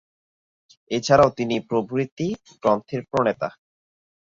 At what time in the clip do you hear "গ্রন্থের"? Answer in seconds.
2.61-3.01